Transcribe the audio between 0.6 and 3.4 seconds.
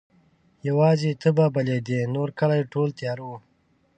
یواځي ته به بلېدې نورکلی ټول تیاره وو